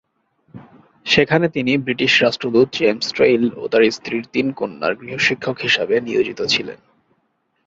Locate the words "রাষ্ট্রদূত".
2.21-2.67